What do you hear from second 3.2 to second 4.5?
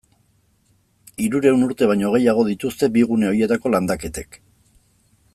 horietako landaketek.